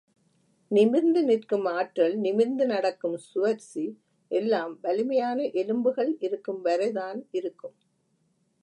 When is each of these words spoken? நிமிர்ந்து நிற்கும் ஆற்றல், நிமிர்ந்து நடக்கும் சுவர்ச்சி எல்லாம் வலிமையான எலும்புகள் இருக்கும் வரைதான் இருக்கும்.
நிமிர்ந்து 0.71 1.21
நிற்கும் 1.23 1.67
ஆற்றல், 1.73 2.15
நிமிர்ந்து 2.15 2.65
நடக்கும் 2.65 3.17
சுவர்ச்சி 3.27 3.85
எல்லாம் 4.31 4.73
வலிமையான 4.81 5.49
எலும்புகள் 5.53 6.11
இருக்கும் 6.19 6.61
வரைதான் 6.61 7.21
இருக்கும். 7.31 7.77